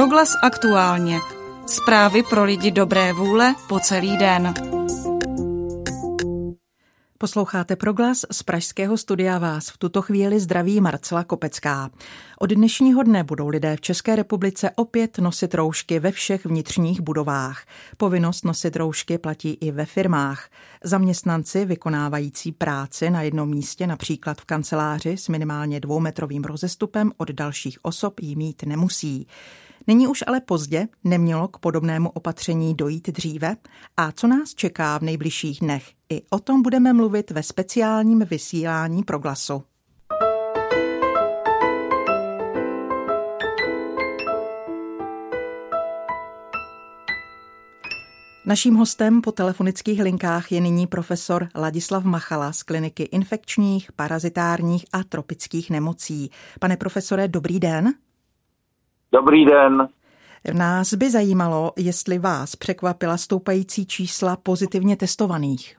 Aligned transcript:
Proglas 0.00 0.34
aktuálně. 0.42 1.18
Zprávy 1.66 2.22
pro 2.22 2.44
lidi 2.44 2.70
dobré 2.70 3.12
vůle 3.12 3.54
po 3.68 3.80
celý 3.80 4.16
den. 4.16 4.54
Posloucháte 7.18 7.76
proglas 7.76 8.24
z 8.32 8.42
Pražského 8.42 8.96
studia 8.96 9.38
vás. 9.38 9.68
V 9.68 9.78
tuto 9.78 10.02
chvíli 10.02 10.40
zdraví 10.40 10.80
Marcela 10.80 11.24
Kopecká. 11.24 11.90
Od 12.38 12.50
dnešního 12.50 13.02
dne 13.02 13.24
budou 13.24 13.48
lidé 13.48 13.76
v 13.76 13.80
České 13.80 14.16
republice 14.16 14.70
opět 14.76 15.18
nosit 15.18 15.54
roušky 15.54 15.98
ve 15.98 16.12
všech 16.12 16.46
vnitřních 16.46 17.00
budovách. 17.00 17.64
Povinnost 17.96 18.44
nosit 18.44 18.76
roušky 18.76 19.18
platí 19.18 19.58
i 19.60 19.70
ve 19.70 19.84
firmách. 19.86 20.48
Zaměstnanci 20.84 21.64
vykonávající 21.64 22.52
práci 22.52 23.10
na 23.10 23.22
jednom 23.22 23.50
místě, 23.50 23.86
například 23.86 24.40
v 24.40 24.44
kanceláři 24.44 25.16
s 25.16 25.28
minimálně 25.28 25.80
dvoumetrovým 25.80 26.44
rozestupem 26.44 27.12
od 27.16 27.30
dalších 27.30 27.78
osob, 27.82 28.20
ji 28.20 28.36
mít 28.36 28.62
nemusí. 28.62 29.26
Není 29.86 30.06
už 30.08 30.24
ale 30.26 30.40
pozdě, 30.40 30.88
nemělo 31.04 31.48
k 31.48 31.58
podobnému 31.58 32.10
opatření 32.10 32.74
dojít 32.74 33.08
dříve? 33.08 33.56
A 33.96 34.12
co 34.12 34.26
nás 34.26 34.54
čeká 34.54 34.98
v 34.98 35.02
nejbližších 35.02 35.60
dnech? 35.60 35.92
I 36.08 36.22
o 36.30 36.38
tom 36.38 36.62
budeme 36.62 36.92
mluvit 36.92 37.30
ve 37.30 37.42
speciálním 37.42 38.24
vysílání 38.24 39.02
proglasu. 39.02 39.62
Naším 48.46 48.74
hostem 48.74 49.20
po 49.20 49.32
telefonických 49.32 50.02
linkách 50.02 50.52
je 50.52 50.60
nyní 50.60 50.86
profesor 50.86 51.48
Ladislav 51.54 52.04
Machala 52.04 52.52
z 52.52 52.62
kliniky 52.62 53.02
infekčních, 53.02 53.92
parazitárních 53.92 54.84
a 54.92 55.04
tropických 55.04 55.70
nemocí. 55.70 56.30
Pane 56.60 56.76
profesore, 56.76 57.28
dobrý 57.28 57.60
den. 57.60 57.94
Dobrý 59.12 59.44
den. 59.44 59.88
Nás 60.58 60.94
by 60.94 61.10
zajímalo, 61.10 61.72
jestli 61.76 62.18
vás 62.18 62.56
překvapila 62.56 63.16
stoupající 63.16 63.86
čísla 63.86 64.36
pozitivně 64.36 64.96
testovaných. 64.96 65.78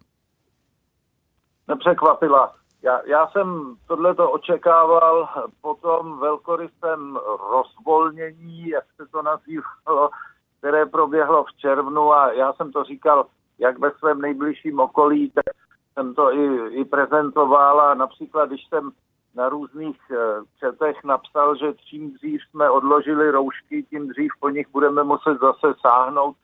Nepřekvapila. 1.68 2.54
Já, 2.84 3.02
já 3.06 3.28
jsem 3.28 3.76
tohleto 3.88 4.32
očekával 4.32 5.30
po 5.62 5.74
tom 5.74 6.20
velkorysém 6.20 7.20
rozvolnění, 7.52 8.70
jak 8.70 8.84
se 8.96 9.08
to 9.12 9.22
nazývalo, 9.22 10.10
které 10.58 10.86
proběhlo 10.86 11.44
v 11.44 11.58
červnu 11.58 12.14
a 12.14 12.34
já 12.34 12.54
jsem 12.54 12.72
to 12.72 12.84
říkal 12.84 13.26
jak 13.60 13.80
ve 13.80 13.92
svém 13.92 14.22
nejbližším 14.22 14.80
okolí, 14.80 15.32
tak 15.32 15.46
jsem 15.94 16.14
to 16.14 16.34
i, 16.34 16.76
i 16.76 16.86
prezentoval 16.86 17.82
a 17.82 17.94
například, 17.94 18.46
když 18.46 18.68
jsem 18.70 18.92
na 19.36 19.50
různých 19.50 19.98
eh, 20.12 20.18
četech 20.60 21.04
napsal, 21.04 21.56
že 21.56 21.74
čím 21.86 22.14
dřív 22.14 22.42
jsme 22.44 22.70
odložili 22.70 23.32
roušky, 23.32 23.84
tím 23.84 24.08
dřív 24.08 24.32
po 24.40 24.50
nich 24.50 24.68
budeme 24.72 25.04
muset 25.04 25.38
zase 25.42 25.74
sáhnout, 25.82 26.36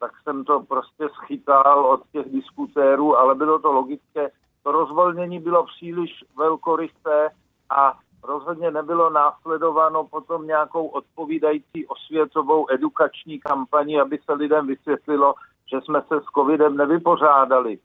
tak 0.00 0.12
jsem 0.22 0.44
to 0.44 0.60
prostě 0.60 1.08
schytal 1.08 1.86
od 1.86 2.00
těch 2.12 2.32
diskutérů, 2.32 3.16
ale 3.16 3.34
bylo 3.34 3.58
to 3.58 3.72
logické. 3.72 4.30
To 4.62 4.72
rozvolnění 4.72 5.40
bylo 5.40 5.66
příliš 5.66 6.24
velkorysé 6.36 7.30
a 7.70 7.98
rozhodně 8.24 8.70
nebylo 8.70 9.10
následováno 9.10 10.04
potom 10.04 10.46
nějakou 10.46 10.86
odpovídající 10.86 11.86
osvětovou 11.86 12.66
edukační 12.70 13.40
kampaní, 13.40 14.00
aby 14.00 14.18
se 14.24 14.32
lidem 14.32 14.66
vysvětlilo, 14.66 15.34
že 15.72 15.80
jsme 15.80 16.02
se 16.08 16.20
s 16.20 16.24
covidem 16.34 16.76
nevypořádali. 16.76 17.78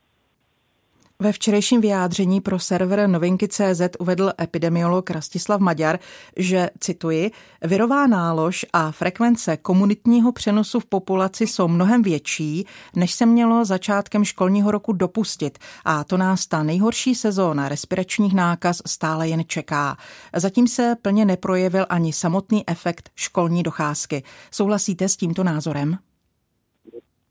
Ve 1.21 1.31
včerejším 1.31 1.81
vyjádření 1.81 2.41
pro 2.41 2.59
server 2.59 3.09
Novinky.cz 3.09 3.81
uvedl 3.99 4.31
epidemiolog 4.41 5.09
Rastislav 5.09 5.59
Maďar, 5.59 5.99
že, 6.37 6.69
cituji, 6.79 7.31
virová 7.61 8.07
nálož 8.07 8.65
a 8.73 8.91
frekvence 8.91 9.57
komunitního 9.57 10.31
přenosu 10.31 10.79
v 10.79 10.85
populaci 10.85 11.47
jsou 11.47 11.67
mnohem 11.67 12.01
větší, 12.01 12.67
než 12.95 13.13
se 13.13 13.25
mělo 13.25 13.65
začátkem 13.65 14.25
školního 14.25 14.71
roku 14.71 14.93
dopustit 14.93 15.57
a 15.85 16.03
to 16.03 16.17
nás 16.17 16.47
ta 16.47 16.63
nejhorší 16.63 17.15
sezóna 17.15 17.69
respiračních 17.69 18.35
nákaz 18.35 18.81
stále 18.87 19.27
jen 19.27 19.43
čeká. 19.47 19.95
Zatím 20.35 20.67
se 20.67 20.95
plně 21.01 21.25
neprojevil 21.25 21.85
ani 21.89 22.13
samotný 22.13 22.63
efekt 22.69 23.09
školní 23.15 23.63
docházky. 23.63 24.23
Souhlasíte 24.51 25.09
s 25.09 25.17
tímto 25.17 25.43
názorem? 25.43 25.97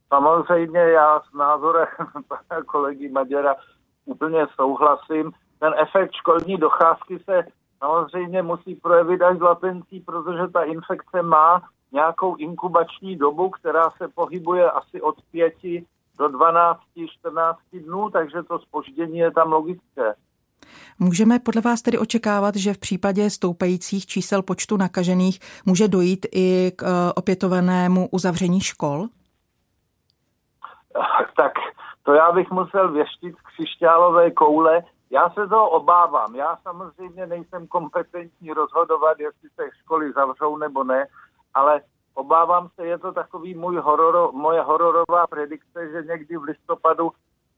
Samozřejmě 0.09 0.81
já 0.81 1.20
s 1.20 1.34
názorem 1.34 1.87
pana 2.28 2.62
kolegy 2.66 3.09
Maděra 3.09 3.55
úplně 4.08 4.46
souhlasím. 4.54 5.32
Ten 5.58 5.74
efekt 5.76 6.12
školní 6.12 6.56
docházky 6.56 7.19
se 7.24 7.44
samozřejmě 7.78 8.42
musí 8.42 8.74
projevit 8.74 9.22
až 9.22 9.38
z 9.38 9.41
latencí, 9.41 10.00
protože 10.00 10.48
ta 10.52 10.62
infekce 10.62 11.22
má 11.22 11.62
nějakou 11.92 12.36
inkubační 12.36 13.16
dobu, 13.16 13.50
která 13.50 13.91
se 13.91 14.08
pohybuje 14.08 14.70
asi 14.70 15.02
od 15.02 15.16
5 15.30 15.54
do 16.19 16.28
12, 16.28 16.80
14 17.19 17.58
dnů, 17.72 18.10
takže 18.10 18.42
to 18.42 18.58
spoždění 18.58 19.19
je 19.19 19.30
tam 19.30 19.52
logické. 19.52 20.14
Můžeme 20.98 21.38
podle 21.38 21.62
vás 21.62 21.82
tedy 21.82 21.98
očekávat, 21.98 22.56
že 22.56 22.75
v 22.75 22.78
případě 22.78 23.30
stoupajících 23.30 24.06
čísel 24.06 24.42
počtu 24.42 24.76
nakažených 24.76 25.40
může 25.66 25.88
dojít 25.88 26.26
i 26.34 26.72
k 26.76 26.82
eh, 26.82 27.12
opětovanému 27.14 28.08
uzavření 28.08 28.60
škol? 28.60 29.06
Tak 31.36 31.52
to 32.08 32.14
já 32.14 32.32
bych 32.32 32.50
musel 32.50 32.92
věštit 32.92 33.36
z 33.36 33.41
křišťálové 33.41 34.30
koule. 34.30 34.82
Já 35.10 35.30
se 35.30 35.48
toho 35.48 35.70
obávám. 35.70 36.34
Já 36.34 36.56
samozřejmě 36.56 37.26
nejsem 37.26 37.66
kompetentní 37.66 38.52
rozhodovat, 38.52 39.20
jestli 39.20 39.48
se 39.48 39.69
školy 39.82 40.12
zavřou 40.12 40.56
nebo 40.56 40.84
ne, 40.84 41.06
ale 41.54 41.80
obávám 42.14 42.69
se, 42.74 42.86
je 42.86 42.98
to 42.98 43.12
takový 43.12 43.54
můj 43.54 43.76
horor, 43.76 44.32
moje 44.32 44.60
hororová 44.60 45.26
predikce, 45.26 45.91
že 45.91 46.02
někdy 46.02 46.36
v 46.36 46.42
listopadu 46.42 47.10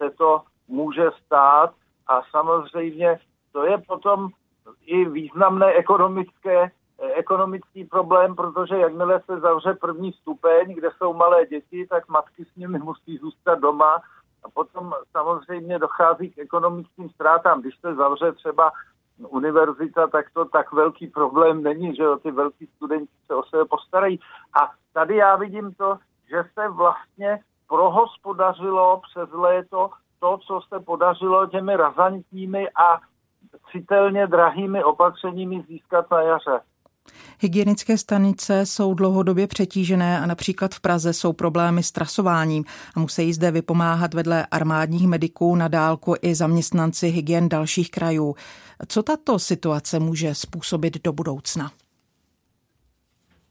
se 0.03 0.11
to 0.11 0.43
může 0.69 1.11
stát 1.27 1.71
a 2.07 2.23
samozřejmě 2.31 3.19
to 3.53 3.65
je 3.65 3.79
potom 3.79 4.29
i 4.87 5.05
významné 5.05 5.67
ekonomické, 5.73 6.71
ekonomický 7.15 7.85
problém, 7.85 8.35
protože 8.35 8.77
jakmile 8.77 9.21
se 9.21 9.41
zavře 9.41 9.75
první 9.75 10.13
stupeň, 10.13 10.75
kde 10.75 10.91
jsou 10.99 11.15
malé 11.15 11.47
děti, 11.47 11.87
tak 11.87 12.09
matky 12.09 12.45
s 12.45 12.57
nimi 12.57 12.79
musí 12.79 13.19
zůstat 13.19 13.59
doma 13.59 14.03
a 14.45 14.51
potom 14.55 14.95
samozřejmě 15.11 15.79
dochází 15.79 16.31
k 16.31 16.39
ekonomickým 16.39 17.11
ztrátám. 17.11 17.61
Když 17.61 17.79
se 17.81 17.95
zavře 17.95 18.33
třeba 18.33 18.73
univerzita, 19.29 20.07
tak 20.07 20.27
to 20.33 20.45
tak 20.45 20.73
velký 20.73 21.07
problém 21.07 21.63
není, 21.63 21.97
že 21.97 22.05
ty 22.23 22.31
velký 22.31 22.67
studenti 22.67 23.13
se 23.27 23.35
o 23.35 23.43
sebe 23.43 23.65
postarají. 23.65 24.21
A 24.63 24.71
tady 24.93 25.17
já 25.17 25.37
vidím 25.37 25.75
to, 25.75 25.99
že 26.31 26.45
se 26.55 26.69
vlastně 26.69 27.39
prohospodařilo 27.69 29.01
přes 29.11 29.31
léto 29.33 29.91
to, 30.21 30.39
co 30.39 30.61
se 30.69 30.81
podařilo 30.81 31.47
těmi 31.47 31.77
razantními 31.77 32.69
a 32.71 33.01
citelně 33.73 34.27
drahými 34.27 34.85
opatřeními 34.85 35.63
získat 35.69 36.11
na 36.11 36.23
jaře. 36.23 36.61
Hygienické 37.39 37.99
stanice 37.99 38.67
jsou 38.67 38.95
dlouhodobě 38.95 39.47
přetížené 39.47 40.21
a 40.21 40.27
například 40.27 40.75
v 40.75 40.81
Praze 40.81 41.13
jsou 41.13 41.33
problémy 41.33 41.83
s 41.83 41.93
trasováním 41.93 42.65
a 42.97 43.01
musí 43.01 43.33
zde 43.33 43.51
vypomáhat 43.51 44.15
vedle 44.15 44.47
armádních 44.51 45.07
mediků 45.07 45.57
na 45.57 45.69
dálku 45.69 46.15
i 46.23 46.35
zaměstnanci 46.35 47.09
hygien 47.09 47.49
dalších 47.49 47.91
krajů. 47.91 48.35
Co 48.89 49.03
tato 49.03 49.39
situace 49.39 49.99
může 49.99 50.35
způsobit 50.35 51.03
do 51.05 51.13
budoucna? 51.13 51.71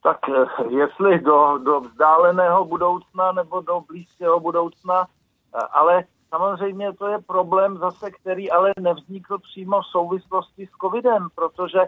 Tak 0.03 0.17
eh, 0.29 0.63
jestli 0.69 1.19
do, 1.19 1.57
do 1.57 1.81
vzdáleného 1.81 2.65
budoucna 2.65 3.31
nebo 3.31 3.61
do 3.61 3.81
blízkého 3.87 4.39
budoucna, 4.39 5.07
eh, 5.55 5.59
ale 5.71 6.03
samozřejmě 6.29 6.93
to 6.93 7.07
je 7.07 7.19
problém 7.27 7.77
zase, 7.77 8.11
který 8.11 8.51
ale 8.51 8.73
nevznikl 8.79 9.37
přímo 9.37 9.81
v 9.81 9.85
souvislosti 9.85 10.67
s 10.67 10.77
covidem, 10.81 11.27
protože 11.35 11.79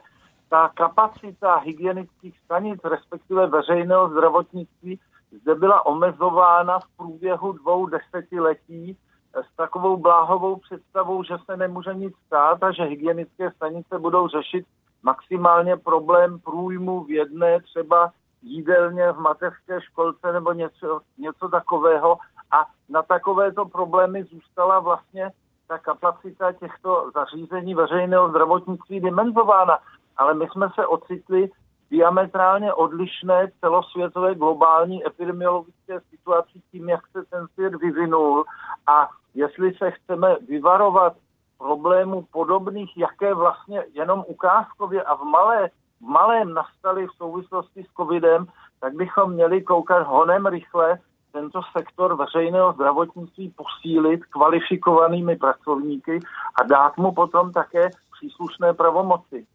ta 0.51 0.69
kapacita 0.75 1.55
hygienických 1.55 2.39
stanic, 2.39 2.79
respektive 2.83 3.47
veřejného 3.47 4.09
zdravotnictví, 4.09 4.99
zde 5.41 5.55
byla 5.55 5.85
omezována 5.85 6.79
v 6.79 6.97
průběhu 6.97 7.51
dvou 7.51 7.85
desetiletí 7.85 8.97
s 9.33 9.55
takovou 9.55 9.97
bláhovou 9.97 10.55
představou, 10.55 11.23
že 11.23 11.33
se 11.45 11.57
nemůže 11.57 11.93
nic 11.93 12.13
stát 12.27 12.63
a 12.63 12.71
že 12.71 12.83
hygienické 12.83 13.51
stanice 13.51 13.99
budou 13.99 14.27
řešit 14.27 14.65
maximálně 15.03 15.77
problém 15.77 16.39
průjmu 16.39 17.03
v 17.03 17.11
jedné 17.11 17.61
třeba 17.61 18.11
jídelně 18.41 19.11
v 19.11 19.19
mateřské 19.19 19.81
školce 19.81 20.33
nebo 20.33 20.53
něco, 20.53 21.01
něco 21.17 21.49
takového. 21.49 22.17
A 22.51 22.65
na 22.89 23.01
takovéto 23.01 23.65
problémy 23.65 24.23
zůstala 24.23 24.79
vlastně 24.79 25.31
ta 25.67 25.77
kapacita 25.77 26.51
těchto 26.51 27.11
zařízení 27.13 27.75
veřejného 27.75 28.29
zdravotnictví 28.29 28.99
dimenzována 28.99 29.79
ale 30.21 30.33
my 30.33 30.47
jsme 30.51 30.69
se 30.75 30.87
ocitli 30.87 31.49
diametrálně 31.91 32.73
odlišné 32.73 33.51
celosvětové 33.59 34.35
globální 34.35 35.07
epidemiologické 35.07 35.99
situaci 36.09 36.61
tím, 36.71 36.89
jak 36.89 37.07
se 37.07 37.23
ten 37.29 37.47
svět 37.53 37.75
vyvinul 37.75 38.45
a 38.87 39.09
jestli 39.33 39.73
se 39.73 39.91
chceme 39.91 40.35
vyvarovat 40.47 41.13
problémů 41.57 42.27
podobných, 42.31 42.97
jaké 42.97 43.33
vlastně 43.33 43.83
jenom 43.93 44.23
ukázkově 44.27 45.03
a 45.03 45.15
v 45.15 45.23
malé 45.23 45.69
malém 46.01 46.53
nastaly 46.53 47.07
v 47.07 47.17
souvislosti 47.17 47.83
s 47.83 47.93
covidem, 47.97 48.45
tak 48.79 48.93
bychom 48.93 49.33
měli 49.33 49.61
koukat 49.61 50.07
honem 50.07 50.45
rychle 50.45 50.99
tento 51.31 51.61
sektor 51.77 52.15
veřejného 52.15 52.73
zdravotnictví 52.73 53.53
posílit 53.55 54.25
kvalifikovanými 54.25 55.35
pracovníky 55.35 56.19
a 56.61 56.63
dát 56.63 56.97
mu 56.97 57.11
potom 57.11 57.51
také 57.51 57.89
příslušné 58.11 58.73
pravomoci. 58.73 59.45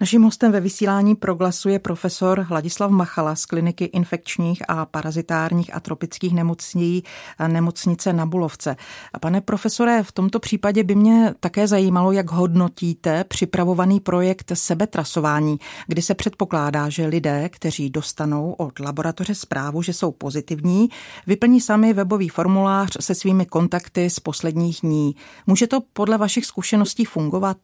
Naším 0.00 0.22
hostem 0.22 0.52
ve 0.52 0.60
vysílání 0.60 1.14
proglasu 1.14 1.68
je 1.68 1.78
profesor 1.78 2.40
Hladislav 2.40 2.90
Machala 2.90 3.34
z 3.34 3.46
kliniky 3.46 3.84
infekčních 3.84 4.62
a 4.68 4.86
parazitárních 4.86 5.74
a 5.74 5.80
tropických 5.80 6.34
nemocní 6.34 7.02
nemocnice 7.48 8.12
na 8.12 8.26
Bulovce. 8.26 8.76
A 9.12 9.18
pane 9.18 9.40
profesore, 9.40 10.02
v 10.02 10.12
tomto 10.12 10.40
případě 10.40 10.84
by 10.84 10.94
mě 10.94 11.34
také 11.40 11.68
zajímalo, 11.68 12.12
jak 12.12 12.30
hodnotíte 12.30 13.24
připravovaný 13.24 14.00
projekt 14.00 14.52
sebetrasování, 14.54 15.56
kdy 15.86 16.02
se 16.02 16.14
předpokládá, 16.14 16.88
že 16.88 17.06
lidé, 17.06 17.48
kteří 17.48 17.90
dostanou 17.90 18.52
od 18.52 18.80
laboratoře 18.80 19.34
zprávu, 19.34 19.82
že 19.82 19.92
jsou 19.92 20.12
pozitivní, 20.12 20.88
vyplní 21.26 21.60
sami 21.60 21.92
webový 21.92 22.28
formulář 22.28 22.96
se 23.00 23.14
svými 23.14 23.46
kontakty 23.46 24.10
z 24.10 24.20
posledních 24.20 24.78
dní. 24.80 25.14
Může 25.46 25.66
to 25.66 25.80
podle 25.92 26.18
vašich 26.18 26.46
zkušeností 26.46 27.04
fungovat? 27.04 27.56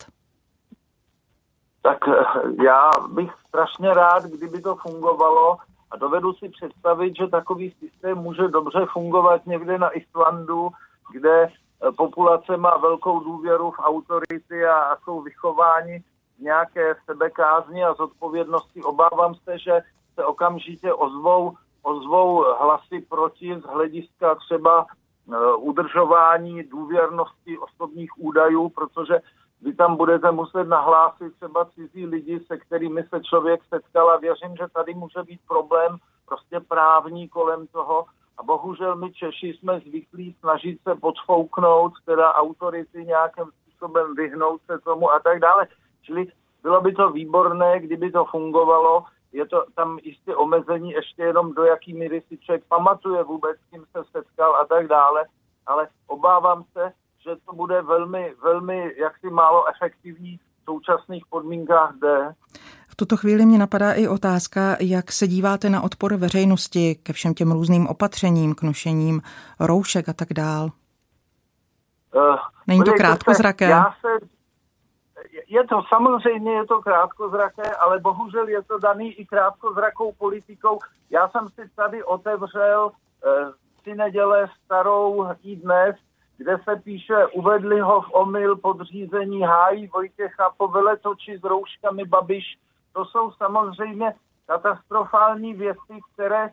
Tak 1.86 2.08
eh, 2.08 2.24
já 2.64 2.90
bych 3.08 3.30
strašně 3.48 3.94
rád, 3.94 4.22
kdyby 4.24 4.60
to 4.60 4.76
fungovalo 4.76 5.56
a 5.90 5.96
dovedu 5.96 6.32
si 6.32 6.48
představit, 6.48 7.16
že 7.16 7.26
takový 7.26 7.74
systém 7.78 8.18
může 8.18 8.48
dobře 8.48 8.86
fungovat 8.92 9.46
někde 9.46 9.78
na 9.78 9.90
Islandu, 9.90 10.68
kde 11.12 11.42
eh, 11.42 11.92
populace 11.96 12.56
má 12.56 12.76
velkou 12.76 13.20
důvěru 13.20 13.70
v 13.70 13.78
autority 13.78 14.66
a, 14.66 14.96
jsou 15.04 15.22
vychováni 15.22 16.02
nějaké 16.38 16.94
sebekázni 17.04 17.84
a 17.84 17.94
zodpovědnosti. 17.94 18.82
Obávám 18.82 19.34
se, 19.34 19.58
že 19.58 19.80
se 20.14 20.24
okamžitě 20.24 20.92
ozvou, 20.92 21.54
ozvou 21.82 22.44
hlasy 22.60 23.06
proti 23.08 23.56
z 23.60 23.62
hlediska 23.62 24.34
třeba 24.34 24.86
uh, 25.26 25.68
udržování 25.68 26.62
důvěrnosti 26.62 27.58
osobních 27.58 28.10
údajů, 28.18 28.68
protože 28.68 29.20
vy 29.62 29.74
tam 29.74 29.96
budete 29.96 30.30
muset 30.30 30.64
nahlásit 30.64 31.36
třeba 31.36 31.64
cizí 31.64 32.06
lidi, 32.06 32.40
se 32.46 32.56
kterými 32.56 33.02
se 33.02 33.20
člověk 33.20 33.60
setkal 33.68 34.10
a 34.10 34.16
věřím, 34.16 34.56
že 34.56 34.64
tady 34.74 34.94
může 34.94 35.22
být 35.22 35.40
problém 35.48 35.96
prostě 36.26 36.60
právní 36.60 37.28
kolem 37.28 37.66
toho. 37.66 38.04
A 38.38 38.42
bohužel 38.42 38.96
my 38.96 39.12
Češi 39.12 39.46
jsme 39.48 39.80
zvyklí 39.80 40.36
snažit 40.40 40.82
se 40.82 40.94
podfouknout, 40.94 41.92
teda 42.04 42.34
autority 42.34 43.04
nějakým 43.04 43.44
způsobem 43.44 44.14
vyhnout 44.14 44.60
se 44.66 44.78
tomu 44.78 45.10
a 45.10 45.18
tak 45.18 45.40
dále. 45.40 45.66
Čili 46.02 46.26
bylo 46.62 46.80
by 46.80 46.92
to 46.92 47.10
výborné, 47.10 47.80
kdyby 47.80 48.10
to 48.10 48.24
fungovalo. 48.24 49.04
Je 49.32 49.46
to 49.46 49.64
tam 49.74 49.98
jistě 50.02 50.36
omezení 50.36 50.90
ještě 50.90 51.22
jenom 51.22 51.54
do 51.54 51.64
jaký 51.64 51.94
míry 51.94 52.22
si 52.28 52.38
člověk 52.38 52.64
pamatuje 52.68 53.22
vůbec, 53.22 53.56
s 53.58 53.70
kým 53.70 53.84
se 53.92 54.04
setkal 54.10 54.56
a 54.56 54.64
tak 54.66 54.88
dále. 54.88 55.24
Ale 55.66 55.88
obávám 56.06 56.64
se, 56.72 56.92
že 57.26 57.36
to 57.46 57.52
bude 57.52 57.82
velmi, 57.82 58.34
velmi 58.42 58.92
jaksi 58.96 59.30
málo 59.30 59.64
efektivní 59.68 60.36
v 60.36 60.64
současných 60.64 61.26
podmínkách 61.30 61.94
zde. 61.96 62.34
V 62.88 62.96
tuto 62.96 63.16
chvíli 63.16 63.46
mě 63.46 63.58
napadá 63.58 63.92
i 63.92 64.08
otázka, 64.08 64.76
jak 64.80 65.12
se 65.12 65.26
díváte 65.26 65.70
na 65.70 65.82
odpor 65.82 66.16
veřejnosti 66.16 66.94
ke 66.94 67.12
všem 67.12 67.34
těm 67.34 67.52
různým 67.52 67.86
opatřením, 67.86 68.54
k 68.54 68.62
nošením 68.62 69.22
roušek 69.60 70.08
a 70.08 70.12
tak 70.12 70.28
dál. 70.32 70.64
Uh, 72.14 72.36
Není 72.66 72.84
to 72.84 72.92
krátkozraké? 72.92 73.64
Já 73.64 73.94
se, 74.00 74.26
je 75.46 75.66
to 75.66 75.82
samozřejmě, 75.88 76.52
je 76.52 76.66
to 76.66 76.82
krátkozraké, 76.82 77.76
ale 77.76 78.00
bohužel 78.00 78.48
je 78.48 78.62
to 78.62 78.78
daný 78.78 79.12
i 79.12 79.26
krátkozrakou 79.26 80.12
politikou. 80.12 80.78
Já 81.10 81.28
jsem 81.28 81.48
si 81.48 81.70
tady 81.76 82.04
otevřel 82.04 82.90
uh, 82.90 83.52
si 83.82 83.94
neděle 83.94 84.48
starou 84.64 85.26
i 85.42 85.56
dnes 85.56 85.96
kde 86.38 86.58
se 86.64 86.76
píše, 86.76 87.26
uvedli 87.26 87.80
ho 87.80 88.00
v 88.00 88.10
omyl 88.12 88.56
podřízení 88.56 89.42
hájí 89.42 89.86
Vojtěcha 89.86 90.50
po 90.56 90.68
veletoči 90.68 91.38
s 91.38 91.44
rouškami 91.44 92.04
Babiš. 92.04 92.58
To 92.92 93.04
jsou 93.04 93.30
samozřejmě 93.30 94.14
katastrofální 94.46 95.54
věci, 95.54 96.00
které 96.14 96.50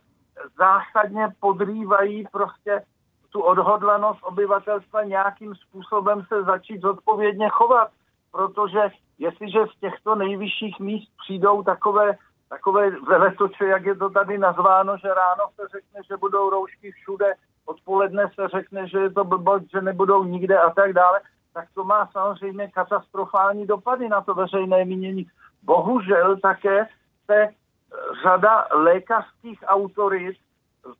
zásadně 0.57 1.27
podrývají 1.39 2.27
prostě 2.31 2.83
tu 3.29 3.41
odhodlanost 3.41 4.19
obyvatelstva 4.23 5.03
nějakým 5.03 5.55
způsobem 5.55 6.25
se 6.27 6.43
začít 6.43 6.81
zodpovědně 6.81 7.49
chovat. 7.49 7.91
Protože 8.31 8.91
jestliže 9.17 9.59
z 9.75 9.79
těchto 9.79 10.15
nejvyšších 10.15 10.79
míst 10.79 11.11
přijdou 11.23 11.63
takové, 11.63 12.17
takové 12.49 12.89
veletoče, 12.89 13.65
jak 13.65 13.85
je 13.85 13.95
to 13.95 14.09
tady 14.09 14.37
nazváno, 14.37 14.97
že 14.97 15.07
ráno 15.07 15.43
se 15.55 15.61
řekne, 15.71 15.99
že 16.09 16.17
budou 16.17 16.49
roušky 16.49 16.91
všude, 16.91 17.33
odpoledne 17.65 18.29
se 18.35 18.47
řekne, 18.47 18.87
že 18.87 18.99
je 18.99 19.09
to 19.09 19.23
blbost, 19.23 19.71
že 19.71 19.81
nebudou 19.81 20.23
nikde 20.23 20.59
a 20.59 20.69
tak 20.69 20.93
dále, 20.93 21.21
tak 21.53 21.67
to 21.73 21.83
má 21.83 22.09
samozřejmě 22.11 22.67
katastrofální 22.67 23.67
dopady 23.67 24.09
na 24.09 24.21
to 24.21 24.33
veřejné 24.33 24.85
mínění. 24.85 25.27
Bohužel 25.63 26.37
také 26.37 26.87
se 27.25 27.35
eh, 27.35 27.53
řada 28.23 28.67
lékařských 28.71 29.63
autorit 29.67 30.37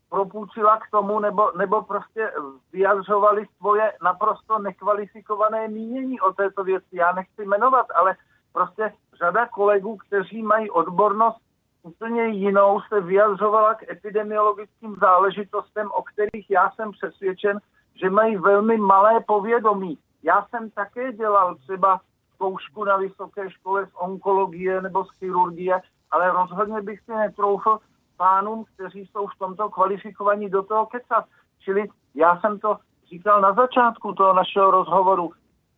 propůjčila 0.10 0.78
k 0.78 0.92
tomu, 0.92 1.20
nebo, 1.20 1.52
nebo 1.58 1.82
prostě 1.82 2.32
vyjadřovali 2.74 3.46
svoje 3.58 3.94
naprosto 4.04 4.60
nekvalifikované 4.60 5.68
mínění 5.68 6.22
o 6.22 6.34
této 6.34 6.64
věci. 6.64 6.88
Já 6.92 7.12
nechci 7.12 7.46
jmenovat, 7.46 7.86
ale 7.96 8.16
prostě 8.54 8.94
řada 9.18 9.48
kolegů, 9.48 9.98
kteří 9.98 10.44
mají 10.44 10.70
odbornost 10.70 11.42
úplně 11.84 12.28
jinou 12.28 12.82
se 12.82 13.02
vyjadřovala 13.02 13.76
k 13.76 13.90
epidemiologickým 13.92 14.96
záležitostem, 15.02 15.92
o 15.92 16.04
kterých 16.04 16.50
já 16.50 16.72
jsem 16.72 16.92
přesvědčen, 16.92 17.60
že 17.96 18.10
mají 18.10 18.38
velmi 18.38 18.78
malé 18.78 19.20
povědomí. 19.28 19.98
Já 20.24 20.46
jsem 20.50 20.70
také 20.70 21.14
dělal 21.14 21.56
třeba 21.56 22.00
zkoušku 22.34 22.84
na 22.84 22.98
vysoké 22.98 23.52
škole 23.52 23.86
z 23.86 23.90
onkologie 23.96 24.82
nebo 24.82 25.06
z 25.06 25.10
chirurgie, 25.20 25.82
ale 26.12 26.32
rozhodně 26.32 26.82
bych 26.82 27.00
si 27.00 27.12
netroufl 27.12 27.80
pánům, 28.18 28.66
kteří 28.74 29.06
jsou 29.06 29.28
v 29.28 29.38
tomto 29.40 29.70
kvalifikovaní 29.70 30.50
do 30.50 30.64
toho 30.64 30.86
kecat. 30.86 31.26
Čili 31.60 31.90
já 32.16 32.40
jsem 32.40 32.60
to 32.60 32.78
říkal 33.10 33.42
na 33.42 33.54
začátku 33.54 34.14
toho 34.14 34.34
našeho 34.34 34.72
rozhovoru. 34.72 35.32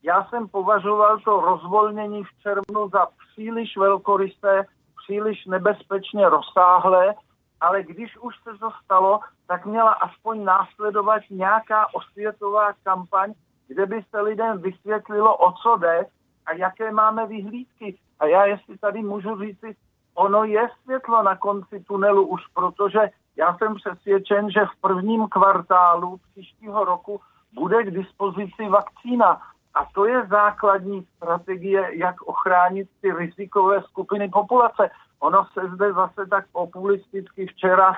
Já 0.04 0.26
jsem 0.26 0.48
považoval 0.48 1.20
to 1.20 1.42
rozvolnění 1.42 2.24
v 2.24 2.42
červnu 2.42 2.90
za 2.90 3.08
příliš 3.32 3.78
velkorysé, 3.78 4.66
příliš 5.06 5.46
nebezpečně 5.46 6.30
rozsáhlé, 6.30 7.16
ale 7.62 7.84
když 7.84 8.18
už 8.18 8.36
se 8.44 8.58
to 8.60 8.70
stalo, 8.84 9.20
tak 9.48 9.66
měla 9.66 9.92
aspoň 9.92 10.44
následovat 10.44 11.22
nějaká 11.30 11.94
osvětová 11.94 12.74
kampaň, 12.84 13.34
kde 13.68 13.86
by 13.86 14.06
se 14.10 14.22
lidem 14.22 14.62
vysvětlilo, 14.62 15.38
o 15.38 15.52
co 15.52 15.78
jde 15.78 16.06
a 16.46 16.54
jaké 16.54 16.92
máme 16.92 17.26
vyhlídky. 17.26 17.98
A 18.20 18.26
já, 18.26 18.46
jestli 18.46 18.78
tady 18.78 19.02
můžu 19.02 19.40
říct, 19.40 19.78
ono 20.14 20.44
je 20.44 20.70
světlo 20.84 21.24
na 21.24 21.36
konci 21.36 21.80
tunelu 21.80 22.28
už, 22.28 22.42
protože 22.54 23.00
já 23.36 23.58
jsem 23.58 23.76
přesvědčen, 23.76 24.52
že 24.52 24.66
v 24.66 24.82
prvním 24.82 25.28
kvartálu 25.28 26.20
příštího 26.32 26.86
roku 26.86 27.22
bude 27.54 27.84
k 27.84 27.92
dispozici 27.92 28.70
vakcína. 28.70 29.42
A 29.76 29.86
to 29.94 30.06
je 30.06 30.28
základní 30.28 31.08
strategie, 31.18 31.90
jak 31.92 32.22
ochránit 32.22 32.90
ty 33.02 33.12
rizikové 33.12 33.82
skupiny 33.82 34.30
populace. 34.30 34.90
Ono 35.20 35.46
se 35.54 35.62
zde 35.76 35.94
zase 35.94 36.26
tak 36.30 36.46
populisticky 36.52 37.46
včera 37.46 37.94
e, 37.94 37.98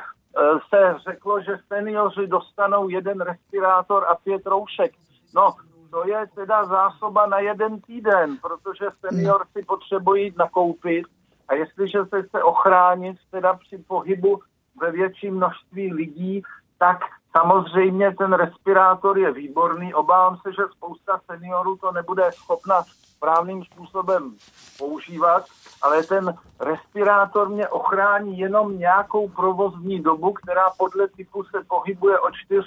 se 0.70 0.96
řeklo, 1.10 1.42
že 1.42 1.60
seniori 1.68 2.28
dostanou 2.28 2.90
jeden 2.90 3.22
respirátor 3.22 4.06
a 4.10 4.16
pět 4.16 4.46
roušek. 4.46 4.92
No, 5.36 5.54
to 5.92 6.08
je 6.08 6.28
teda 6.36 6.66
zásoba 6.66 7.26
na 7.26 7.40
jeden 7.40 7.82
týden, 7.82 8.38
protože 8.42 8.86
senior 9.00 9.46
si 9.58 9.66
potřebují 9.66 10.34
nakoupit 10.38 11.06
a 11.48 11.54
jestliže 11.54 12.06
se 12.06 12.24
chce 12.24 12.44
ochránit 12.44 13.18
teda 13.32 13.54
při 13.54 13.78
pohybu 13.78 14.42
ve 14.82 14.92
větším 14.92 15.36
množství 15.36 15.94
lidí, 15.94 16.44
tak 16.78 17.00
samozřejmě 17.42 18.16
ten 18.16 18.34
respirátor 18.34 19.18
je 19.18 19.32
výborný. 19.32 19.94
Obávám 19.94 20.38
se, 20.38 20.54
že 20.54 20.64
spousta 20.72 21.20
seniorů 21.26 21.78
to 21.78 21.92
nebude 21.92 22.32
schopna 22.32 22.84
správným 23.18 23.64
způsobem 23.64 24.36
používat, 24.78 25.46
ale 25.82 26.04
ten 26.04 26.34
respirátor 26.60 27.50
mě 27.50 27.68
ochrání 27.68 28.40
jenom 28.40 28.80
nějakou 28.80 29.30
provozní 29.30 30.00
dobu, 30.00 30.34
která 30.34 30.70
podle 30.78 31.08
typu 31.08 31.44
se 31.44 31.64
pohybuje 31.68 32.20
od 32.20 32.34
4 32.46 32.62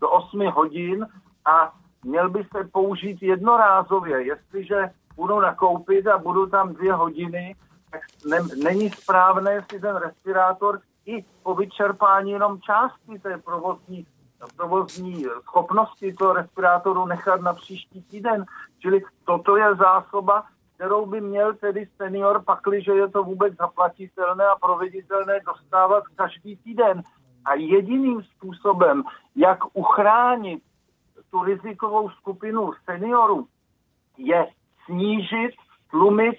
do 0.00 0.10
8 0.10 0.46
hodin 0.46 1.06
a 1.44 1.72
měl 2.04 2.30
by 2.30 2.46
se 2.56 2.64
použít 2.72 3.22
jednorázově. 3.22 4.26
Jestliže 4.26 4.90
budu 5.16 5.40
nakoupit 5.40 6.06
a 6.06 6.18
budu 6.18 6.46
tam 6.46 6.74
dvě 6.74 6.92
hodiny, 6.92 7.56
tak 7.90 8.00
ne, 8.26 8.38
není 8.64 8.90
správné 8.90 9.64
si 9.70 9.80
ten 9.80 9.96
respirátor 9.96 10.80
i 11.06 11.24
po 11.42 11.54
vyčerpání 11.54 12.30
jenom 12.30 12.60
části 12.60 13.18
té 13.18 13.38
provozní, 13.38 14.06
provozní 14.56 15.24
schopnosti 15.42 16.12
toho 16.12 16.32
respirátoru 16.32 17.06
nechat 17.06 17.40
na 17.40 17.54
příští 17.54 18.02
týden. 18.02 18.44
Čili 18.78 19.02
toto 19.24 19.56
je 19.56 19.74
zásoba, 19.74 20.44
kterou 20.74 21.06
by 21.06 21.20
měl 21.20 21.54
tedy 21.54 21.88
senior, 21.96 22.42
pakliže 22.44 22.92
je 22.92 23.08
to 23.08 23.24
vůbec 23.24 23.54
zaplatitelné 23.56 24.44
a 24.46 24.56
proveditelné, 24.56 25.40
dostávat 25.46 26.04
každý 26.16 26.56
týden. 26.56 27.02
A 27.44 27.54
jediným 27.54 28.22
způsobem, 28.22 29.04
jak 29.36 29.58
uchránit 29.72 30.62
tu 31.30 31.44
rizikovou 31.44 32.10
skupinu 32.10 32.72
seniorů, 32.84 33.46
je 34.18 34.46
snížit, 34.84 35.50
tlumit 35.90 36.36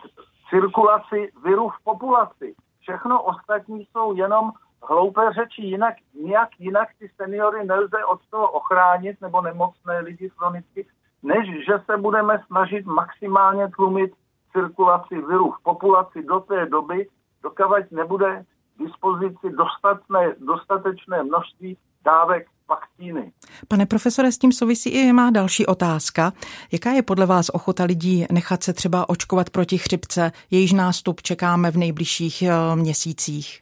cirkulaci 0.50 1.32
viru 1.44 1.70
v 1.70 1.84
populaci. 1.84 2.56
Všechno 2.80 3.24
ostatní 3.24 3.88
jsou 3.92 4.16
jenom 4.16 4.52
hloupé 4.90 5.22
řeči, 5.34 5.62
jinak, 5.62 5.96
nijak 6.24 6.50
jinak 6.60 6.90
ty 7.00 7.12
seniory 7.16 7.66
nelze 7.66 8.06
od 8.06 8.20
toho 8.30 8.52
ochránit, 8.52 9.22
nebo 9.22 9.42
nemocné 9.42 10.00
lidi 10.00 10.30
chronicky, 10.38 10.88
než 11.24 11.66
že 11.66 11.74
se 11.86 11.98
budeme 11.98 12.44
snažit 12.48 12.86
maximálně 12.86 13.68
tlumit 13.76 14.14
cirkulaci 14.52 15.16
viru 15.16 15.52
v 15.52 15.64
populaci 15.64 16.24
do 16.24 16.40
té 16.40 16.66
doby, 16.66 17.08
dokavať 17.44 17.92
nebude 17.92 18.46
k 18.76 18.84
dispozici 18.84 19.50
dostatné, 19.58 20.36
dostatečné 20.40 21.24
množství 21.24 21.78
dávek 22.06 22.48
vakcíny. 22.70 23.32
Pane 23.68 23.86
profesore, 23.86 24.32
s 24.32 24.38
tím 24.38 24.52
souvisí 24.52 24.90
i 24.90 25.14
má 25.14 25.30
další 25.30 25.66
otázka. 25.66 26.32
Jaká 26.72 26.92
je 26.92 27.04
podle 27.04 27.26
vás 27.26 27.50
ochota 27.50 27.84
lidí 27.84 28.26
nechat 28.32 28.64
se 28.64 28.74
třeba 28.74 29.10
očkovat 29.10 29.50
proti 29.50 29.78
chřipce, 29.78 30.32
jejíž 30.52 30.74
nástup 30.74 31.22
čekáme 31.22 31.72
v 31.72 31.78
nejbližších 31.78 32.42
eh, 32.42 32.76
měsících? 32.76 33.62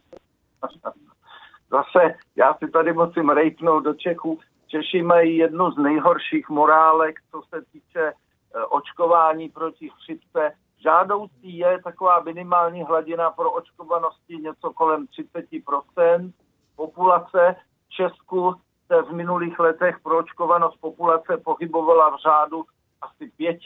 Zase 1.74 2.16
já 2.36 2.54
si 2.54 2.72
tady 2.72 2.94
musím 2.94 3.30
rejtnout 3.30 3.84
do 3.84 3.94
Čechů. 3.94 4.40
Češi 4.68 5.02
mají 5.02 5.38
jednu 5.38 5.72
z 5.72 5.78
nejhorších 5.78 6.50
morálek, 6.50 7.16
co 7.32 7.42
se 7.50 7.62
týče 7.72 8.04
eh, 8.12 8.66
očkování 8.66 9.50
proti 9.50 9.90
chřipce. 9.90 10.52
Žádoucí 10.84 11.58
je 11.58 11.82
taková 11.84 12.20
minimální 12.20 12.84
hladina 12.84 13.32
pro 13.32 13.52
očkovanosti 13.52 14.38
něco 14.38 14.74
kolem 14.74 15.06
30% 15.06 16.32
populace. 16.76 17.56
V 17.88 17.90
Česku 17.90 18.56
se 18.88 19.02
v 19.02 19.12
minulých 19.12 19.60
letech 19.60 20.00
proočkovanost 20.04 20.82
populace 20.82 21.38
pohybovala 21.38 22.10
v 22.10 22.20
řádu 22.22 22.64
asi 23.02 23.32
5, 23.38 23.58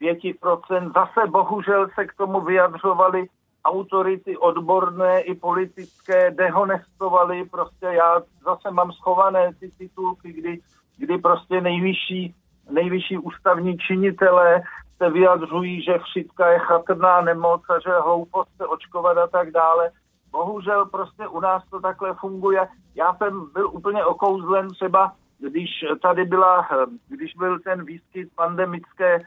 5%. 0.00 0.92
Zase 0.94 1.30
bohužel 1.30 1.88
se 1.94 2.04
k 2.06 2.14
tomu 2.14 2.40
vyjadřovali 2.40 3.26
autority 3.64 4.36
odborné 4.36 5.20
i 5.20 5.34
politické, 5.34 6.30
dehonestovali, 6.30 7.44
prostě 7.44 7.86
já 7.86 8.20
zase 8.44 8.70
mám 8.70 8.92
schované 8.92 9.52
ty 9.60 9.70
titulky, 9.70 10.32
kdy, 10.32 10.60
kdy 10.98 11.18
prostě 11.18 11.60
nejvyšší, 11.60 12.34
nejvyšší 12.70 13.18
ústavní 13.18 13.78
činitelé 13.78 14.62
se 14.96 15.10
vyjadřují, 15.10 15.82
že 15.82 15.98
chřipka 15.98 16.50
je 16.50 16.58
chatrná 16.58 17.20
nemoc 17.20 17.62
a 17.68 17.78
že 17.78 17.90
hloupost 17.90 18.48
se 18.56 18.66
očkovat 18.66 19.18
a 19.18 19.26
tak 19.26 19.50
dále. 19.50 19.90
Bohužel 20.30 20.86
prostě 20.86 21.28
u 21.28 21.40
nás 21.40 21.62
to 21.70 21.80
takhle 21.80 22.14
funguje. 22.14 22.68
Já 22.94 23.14
jsem 23.14 23.52
byl 23.52 23.68
úplně 23.72 24.04
okouzlen 24.04 24.68
třeba, 24.68 25.12
když 25.38 25.70
tady 26.02 26.24
byla, 26.24 26.68
když 27.08 27.34
byl 27.34 27.58
ten 27.58 27.84
výskyt 27.84 28.28
pandemické 28.36 29.20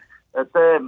té 0.53 0.79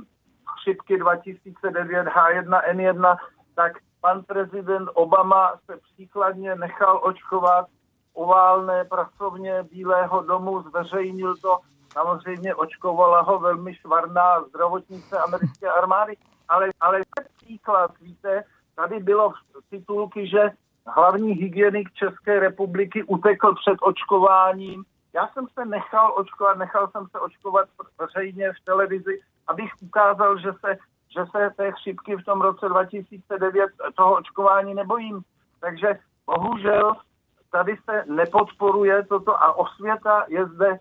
chřipky 0.59 0.97
2009 0.97 2.07
H1N1, 2.07 3.17
tak 3.57 3.73
pan 4.01 4.23
prezident 4.23 4.89
Obama 4.93 5.53
se 5.65 5.77
příkladně 5.77 6.55
nechal 6.55 6.99
očkovat 7.03 7.65
oválné 8.13 8.85
pracovně 8.85 9.63
Bílého 9.63 10.21
domu, 10.21 10.61
zveřejnil 10.61 11.35
to, 11.37 11.59
samozřejmě 11.93 12.55
očkovala 12.55 13.21
ho 13.21 13.39
velmi 13.39 13.75
švarná 13.75 14.41
zdravotnice 14.49 15.17
americké 15.17 15.67
armády, 15.67 16.17
ale, 16.47 16.69
ale 16.79 17.01
příklad, 17.37 17.91
víte, 18.01 18.43
tady 18.75 18.99
bylo 18.99 19.33
titulky, 19.69 20.27
že 20.27 20.51
hlavní 20.87 21.33
hygienik 21.33 21.93
České 21.93 22.39
republiky 22.39 23.03
utekl 23.03 23.55
před 23.55 23.77
očkováním. 23.81 24.83
Já 25.13 25.27
jsem 25.27 25.47
se 25.53 25.65
nechal 25.65 26.13
očkovat, 26.17 26.57
nechal 26.57 26.89
jsem 26.91 27.07
se 27.11 27.19
očkovat 27.19 27.69
veřejně 27.99 28.53
v 28.53 28.65
televizi, 28.65 29.21
abych 29.47 29.71
ukázal, 29.81 30.37
že 30.39 30.51
se, 30.65 30.77
že 31.09 31.25
se 31.31 31.49
té 31.57 31.71
chřipky 31.71 32.15
v 32.15 32.25
tom 32.25 32.41
roce 32.41 32.69
2009 32.69 33.69
toho 33.95 34.15
očkování 34.15 34.73
nebojím. 34.73 35.21
Takže 35.59 35.99
bohužel 36.25 36.93
tady 37.51 37.77
se 37.85 38.03
nepodporuje 38.07 39.05
toto 39.05 39.43
a 39.43 39.57
osvěta 39.57 40.25
je 40.27 40.45
zde 40.45 40.69
eh, 40.69 40.79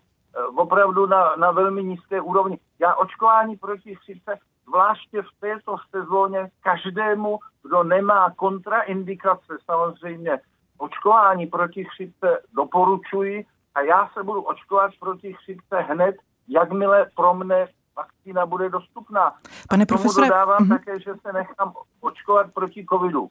opravdu 0.56 1.06
na, 1.06 1.36
na 1.36 1.50
velmi 1.50 1.84
nízké 1.84 2.20
úrovni. 2.20 2.58
Já 2.78 2.94
očkování 2.94 3.56
proti 3.56 3.94
chřipce 3.94 4.38
zvláště 4.68 5.22
v 5.22 5.40
této 5.40 5.76
sezóně 5.90 6.50
každému, 6.60 7.38
kdo 7.62 7.82
nemá 7.82 8.30
kontraindikace 8.36 9.56
samozřejmě 9.64 10.40
očkování 10.78 11.46
proti 11.46 11.84
chřipce 11.84 12.42
doporučuji 12.54 13.46
a 13.74 13.80
já 13.80 14.10
se 14.14 14.22
budu 14.22 14.42
očkovat 14.42 14.90
proti 15.00 15.32
chřipce 15.32 15.76
hned, 15.80 16.16
jakmile 16.48 17.06
pro 17.16 17.34
mne 17.34 17.66
vakcína 17.96 18.46
bude 18.46 18.68
dostupná. 18.68 19.34
Pane 19.68 19.86
profesore, 19.86 20.26
dodávám 20.26 20.58
uh-huh. 20.58 20.68
také, 20.68 21.00
že 21.00 21.10
se 21.26 21.32
nechám 21.32 21.72
očkovat 22.00 22.46
proti 22.54 22.86
covidu. 22.90 23.28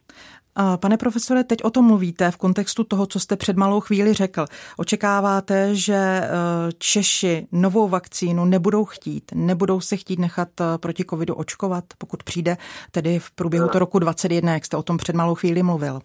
Pane 0.80 0.98
profesore, 0.98 1.44
teď 1.44 1.64
o 1.64 1.70
tom 1.70 1.86
mluvíte 1.86 2.32
v 2.32 2.38
kontextu 2.38 2.84
toho, 2.84 3.06
co 3.06 3.20
jste 3.20 3.36
před 3.36 3.58
malou 3.58 3.80
chvíli 3.80 4.14
řekl. 4.14 4.46
Očekáváte, 4.78 5.76
že 5.76 5.94
e, 5.94 6.30
Češi 6.78 7.48
novou 7.52 7.90
vakcínu 7.90 8.46
nebudou 8.46 8.86
chtít, 8.86 9.32
nebudou 9.36 9.82
se 9.82 9.98
chtít 9.98 10.20
nechat 10.20 10.62
e, 10.62 10.78
proti 10.78 11.06
covidu 11.10 11.36
očkovat, 11.36 11.84
pokud 11.98 12.24
přijde 12.24 12.58
tedy 12.92 13.20
v 13.20 13.32
průběhu 13.32 13.68
toho 13.68 13.80
roku 13.80 14.00
2021, 14.00 14.54
jak 14.54 14.66
jste 14.66 14.78
o 14.78 14.84
tom 14.84 14.98
před 14.98 15.16
malou 15.16 15.36
chvíli 15.36 15.64
mluvil? 15.64 16.00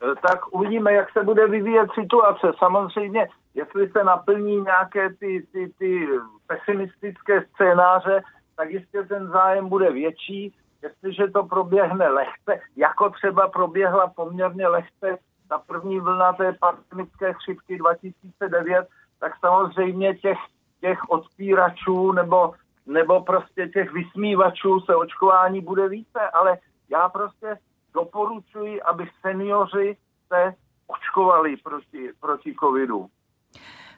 Tak 0.00 0.54
uvidíme, 0.54 0.92
jak 0.92 1.12
se 1.12 1.24
bude 1.24 1.46
vyvíjet 1.48 1.88
situace. 1.94 2.52
Samozřejmě, 2.58 3.28
jestli 3.54 3.88
se 3.88 4.04
naplní 4.04 4.60
nějaké 4.60 5.14
ty, 5.14 5.46
ty, 5.52 5.72
ty 5.78 6.08
pesimistické 6.46 7.44
scénáře, 7.54 8.22
tak 8.56 8.70
jistě 8.70 9.02
ten 9.02 9.28
zájem 9.28 9.68
bude 9.68 9.92
větší 9.92 10.54
jestliže 10.82 11.28
to 11.28 11.42
proběhne 11.42 12.08
lehce, 12.08 12.60
jako 12.76 13.10
třeba 13.10 13.48
proběhla 13.48 14.06
poměrně 14.06 14.68
lehce 14.68 15.18
ta 15.48 15.58
první 15.58 16.00
vlna 16.00 16.32
té 16.32 16.52
pandemické 16.52 17.32
chřipky 17.32 17.78
2009, 17.78 18.88
tak 19.20 19.32
samozřejmě 19.40 20.14
těch, 20.14 20.38
těch 20.80 20.98
odpíračů 21.08 22.12
nebo, 22.12 22.54
nebo 22.86 23.20
prostě 23.20 23.68
těch 23.68 23.92
vysmívačů 23.92 24.80
se 24.80 24.96
očkování 24.96 25.60
bude 25.60 25.88
více, 25.88 26.20
ale 26.32 26.58
já 26.88 27.08
prostě 27.08 27.56
doporučuji, 27.94 28.82
aby 28.82 29.10
seniori 29.20 29.96
se 30.28 30.54
očkovali 30.86 31.56
proti, 31.56 32.10
proti 32.20 32.54
covidu. 32.60 33.10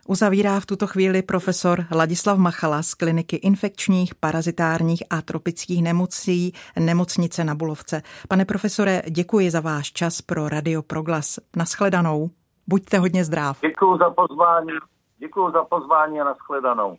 Uzavírá 0.09 0.61
v 0.61 0.67
tuto 0.67 0.87
chvíli 0.87 1.23
profesor 1.23 1.87
Ladislav 1.95 2.39
Machala 2.39 2.83
z 2.83 2.95
kliniky 2.95 3.37
infekčních, 3.37 4.15
parazitárních 4.15 5.03
a 5.11 5.23
tropických 5.23 5.83
nemocí 5.83 6.53
nemocnice 6.81 7.45
na 7.45 7.55
Bulovce. 7.55 8.03
Pane 8.29 8.45
profesore, 8.45 9.03
děkuji 9.11 9.51
za 9.51 9.61
váš 9.61 9.93
čas 9.93 10.23
pro 10.23 10.49
Radio 10.49 10.83
Proglas. 10.83 11.39
Naschledanou. 11.57 12.31
Buďte 12.67 12.99
hodně 12.99 13.25
zdrav. 13.25 13.61
Děkuji 13.61 13.99
za 13.99 14.11
pozvání. 14.11 14.73
Děkuji 15.19 15.51
za 15.51 15.65
pozvání 15.65 16.21
a 16.21 16.25
naschledanou. 16.25 16.97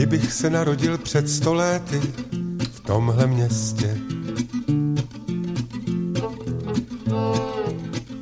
Kdybych 0.00 0.32
se 0.32 0.50
narodil 0.50 0.98
před 0.98 1.30
stoléty 1.30 2.00
v 2.72 2.80
tomhle 2.80 3.26
městě, 3.26 3.98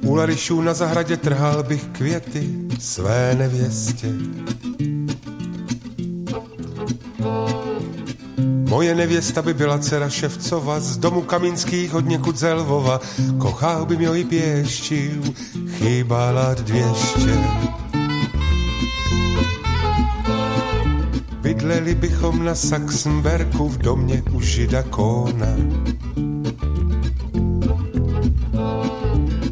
u 0.03 0.15
Larišů 0.15 0.61
na 0.61 0.75
zahradě 0.75 1.17
trhal 1.17 1.63
bych 1.63 1.85
květy 1.85 2.49
své 2.79 3.35
nevěstě. 3.39 4.13
Moje 8.69 8.95
nevěsta 8.95 9.43
by 9.43 9.55
byla 9.55 9.79
dcera 9.79 10.09
Ševcova 10.11 10.81
z 10.81 10.97
domu 10.97 11.23
Kamínských 11.23 11.95
od 11.95 12.09
někud 12.09 12.37
Zelvova. 12.37 13.01
Kochal 13.39 13.87
by 13.87 13.97
mě 13.97 14.09
i 14.09 14.25
pěštil, 14.25 15.23
chýbala 15.69 16.55
dvěště. 16.55 17.39
Bydleli 21.69 21.95
bychom 21.95 22.45
na 22.45 22.55
Saxenberku 22.55 23.69
v 23.69 23.79
domě 23.79 24.23
u 24.33 24.41
Žida 24.41 24.83
Kóna. 24.83 25.57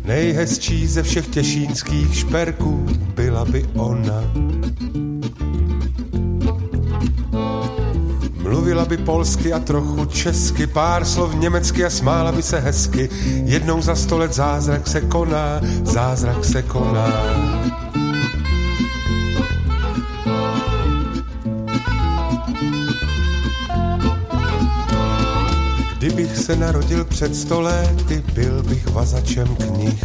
Nejhezčí 0.04 0.86
ze 0.86 1.02
všech 1.02 1.26
těšínských 1.26 2.16
šperků 2.16 2.86
byla 3.14 3.44
by 3.44 3.64
ona. 3.74 4.22
mluvila 8.42 8.84
by 8.84 8.96
polsky 8.96 9.52
a 9.52 9.58
trochu 9.58 10.04
česky, 10.04 10.66
pár 10.66 11.04
slov 11.04 11.34
německy 11.34 11.84
a 11.84 11.90
smála 11.90 12.32
by 12.32 12.42
se 12.42 12.60
hezky. 12.60 13.08
Jednou 13.44 13.82
za 13.82 13.94
sto 13.94 14.18
let 14.18 14.32
zázrak 14.32 14.88
se 14.88 15.00
koná, 15.00 15.60
zázrak 15.84 16.44
se 16.44 16.62
koná. 16.62 17.55
Se 26.46 26.56
narodil 26.56 27.04
před 27.04 27.36
sto 27.36 27.60
lety, 27.60 28.22
byl 28.32 28.62
bych 28.62 28.90
vazačem 28.90 29.56
knih. 29.56 30.04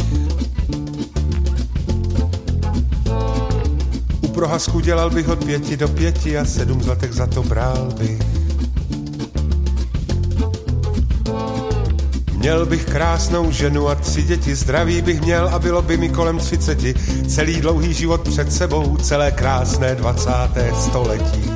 U 4.20 4.28
prohasku 4.28 4.80
dělal 4.80 5.10
bych 5.10 5.28
od 5.28 5.44
pěti 5.44 5.76
do 5.76 5.88
pěti 5.88 6.38
a 6.38 6.44
sedm 6.44 6.82
zlatek 6.82 7.12
za 7.12 7.26
to 7.26 7.42
bral 7.42 7.88
bych. 7.98 8.18
Měl 12.32 12.66
bych 12.66 12.84
krásnou 12.84 13.50
ženu 13.50 13.88
a 13.88 13.94
tři 13.94 14.22
děti, 14.22 14.54
zdraví 14.54 15.02
bych 15.02 15.20
měl 15.20 15.48
a 15.48 15.58
bylo 15.58 15.82
by 15.82 15.96
mi 15.96 16.08
kolem 16.08 16.38
třiceti. 16.38 16.94
Celý 17.28 17.60
dlouhý 17.60 17.94
život 17.94 18.28
před 18.28 18.52
sebou, 18.52 18.96
celé 18.96 19.30
krásné 19.30 19.94
dvacáté 19.94 20.72
století. 20.80 21.51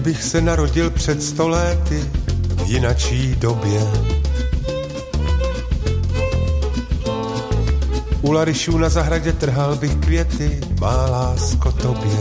Kdybych 0.00 0.22
se 0.22 0.40
narodil 0.40 0.90
před 0.90 1.22
sto 1.22 1.48
lety 1.48 2.04
v 2.56 2.70
jinačí 2.70 3.36
době. 3.38 3.80
U 8.22 8.32
Larišů 8.32 8.78
na 8.78 8.88
zahradě 8.88 9.32
trhal 9.32 9.76
bych 9.76 9.94
květy, 9.94 10.60
má 10.80 11.06
lásko 11.06 11.72
tobě. 11.72 12.18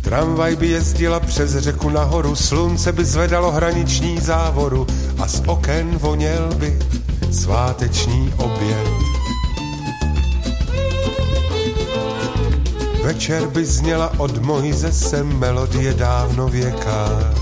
Tramvaj 0.00 0.56
by 0.56 0.68
jezdila 0.68 1.20
přes 1.20 1.56
řeku 1.56 1.90
nahoru, 1.90 2.36
slunce 2.36 2.92
by 2.92 3.04
zvedalo 3.04 3.50
hraniční 3.50 4.20
závoru 4.20 4.86
a 5.18 5.28
z 5.28 5.42
oken 5.46 5.98
voněl 5.98 6.50
by 6.54 6.78
sváteční 7.30 8.34
oběd. 8.36 9.03
Večer 13.04 13.46
by 13.46 13.64
zněla 13.64 14.20
od 14.20 14.38
Mojzese 14.38 15.22
melodie 15.22 15.94
dávno 15.94 16.48
věká. 16.48 17.34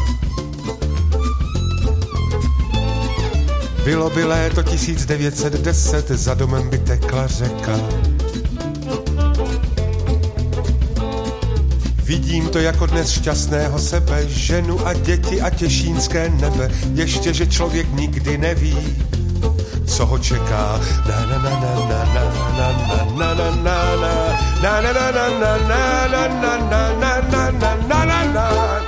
Bylo 3.85 4.11
by 4.11 4.25
léto 4.25 4.62
1910, 4.62 6.09
za 6.09 6.35
domem 6.35 6.71
by 6.71 6.78
tekla 6.78 7.26
řeka. 7.26 7.81
Vidím 12.04 12.49
to 12.49 12.59
jako 12.59 12.87
dnes 12.87 13.11
šťastného 13.11 13.78
sebe, 13.78 14.28
ženu 14.28 14.87
a 14.87 14.95
děti 14.95 15.40
a 15.40 15.50
těšínské 15.50 16.28
nebe. 16.28 16.71
Ještě, 16.95 17.35
že 17.35 17.47
člověk 17.47 17.92
nikdy 17.92 18.38
neví, 18.38 18.76
co 19.87 20.06
ho 20.06 20.18
čeká. 20.18 20.80
Na 21.08 21.26
na 21.26 21.38
na 21.38 21.52
na 21.61 21.72
na 21.88 22.02
na 22.02 22.28
na 22.58 22.75
na 23.18 23.34
na 23.34 23.62
na 23.62 24.11
na 24.62 24.80
na 24.80 24.99
na 25.38 25.58
na 25.58 25.88
na 25.88 26.58
na 26.92 27.20
na 27.20 27.50
na 27.50 28.04
na 28.04 28.25
na 28.25 28.82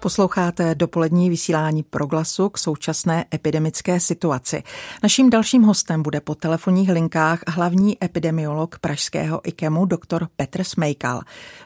Posloucháte 0.00 0.74
dopolední 0.74 1.30
vysílání 1.30 1.82
proglasu 1.82 2.48
k 2.48 2.58
současné 2.58 3.24
epidemické 3.34 4.00
situaci. 4.00 4.62
Naším 5.02 5.30
dalším 5.30 5.62
hostem 5.62 6.02
bude 6.02 6.20
po 6.20 6.34
telefonních 6.34 6.90
linkách 6.90 7.42
hlavní 7.48 8.04
epidemiolog 8.04 8.78
pražského 8.78 9.48
IKEMu 9.48 9.84
doktor 9.84 10.28
Petr 10.36 10.64
Smejkal. 10.64 11.20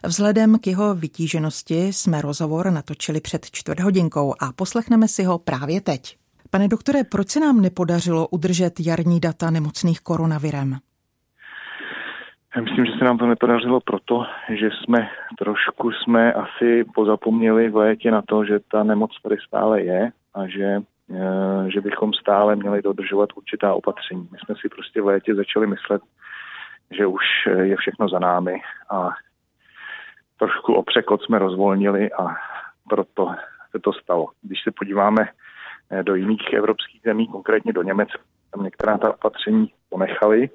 Vzhledem 0.07 0.59
k 0.59 0.67
jeho 0.67 0.95
vytíženosti 0.95 1.87
jsme 1.87 2.23
rozhovor 2.23 2.71
natočili 2.71 3.21
před 3.21 3.51
čtvrt 3.51 3.81
hodinkou 3.81 4.35
a 4.41 4.53
poslechneme 4.53 5.09
si 5.09 5.25
ho 5.25 5.39
právě 5.39 5.81
teď. 5.81 6.22
Pane 6.55 6.69
doktore, 6.69 7.05
proč 7.05 7.29
se 7.29 7.41
nám 7.41 7.61
nepodařilo 7.61 8.29
udržet 8.29 8.73
jarní 8.81 9.21
data 9.21 9.51
nemocných 9.51 10.01
koronavirem? 10.01 10.77
Já 12.57 12.63
myslím, 12.63 12.87
že 12.87 12.93
se 12.99 13.05
nám 13.05 13.19
to 13.19 13.27
nepodařilo 13.27 13.81
proto, 13.81 14.25
že 14.49 14.69
jsme 14.71 15.09
trošku 15.39 15.93
jsme 15.93 16.33
asi 16.33 16.85
pozapomněli 16.95 17.71
v 17.71 17.77
létě 17.77 18.11
na 18.11 18.23
to, 18.29 18.45
že 18.45 18.61
ta 18.71 18.83
nemoc 18.83 19.11
tady 19.23 19.37
stále 19.47 19.83
je 19.83 20.11
a 20.35 20.47
že, 20.47 20.83
eh, 21.11 21.71
že 21.71 21.81
bychom 21.81 22.13
stále 22.13 22.57
měli 22.57 22.83
dodržovat 22.83 23.29
určitá 23.35 23.75
opatření. 23.75 24.29
My 24.33 24.39
jsme 24.39 24.55
si 24.61 24.69
prostě 24.69 25.03
v 25.03 25.07
létě 25.07 25.35
začali 25.35 25.67
myslet, 25.67 26.03
že 26.91 27.07
už 27.07 27.25
je 27.63 27.77
všechno 27.77 28.09
za 28.09 28.19
námi 28.19 28.61
a 28.91 29.11
trošku 30.39 30.75
opřekot 30.75 31.23
jsme 31.23 31.39
rozvolnili 31.39 32.13
a 32.13 32.37
proto 32.89 33.35
se 33.71 33.79
to 33.79 33.93
stalo. 33.93 34.27
Když 34.43 34.63
se 34.65 34.71
podíváme 34.79 35.23
Eh, 35.23 35.42
do 36.03 36.15
jiných 36.15 36.53
evropských 36.53 37.01
zemí, 37.05 37.29
konkrétně 37.29 37.73
do 37.73 37.83
Německa. 37.83 38.19
Tam 38.55 38.65
některá 38.65 38.99
ta 38.99 39.11
opatření 39.11 39.71
ponechali 39.89 40.51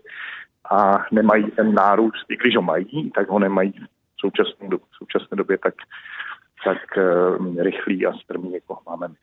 a 0.72 1.06
nemají 1.12 1.52
ten 1.52 1.74
nárůst, 1.74 2.26
i 2.30 2.38
když 2.38 2.56
ho 2.56 2.62
mají, 2.62 3.12
tak 3.16 3.30
ho 3.30 3.40
nemají 3.40 3.72
v 3.72 4.20
současné, 4.20 4.70
době, 4.70 4.86
v 4.92 4.98
současné 4.98 5.38
době 5.38 5.58
tak, 5.58 5.74
tak 6.66 6.78
uh, 6.98 7.62
rychlý 7.62 8.06
a 8.06 8.14
strmý, 8.14 8.54
jako 8.54 8.78
máme 8.90 9.08
my. 9.08 9.16